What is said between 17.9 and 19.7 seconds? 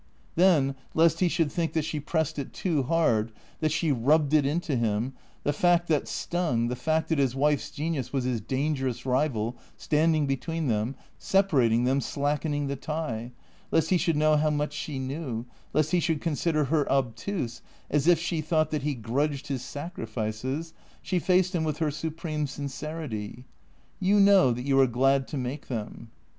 as if she thought that he grudged his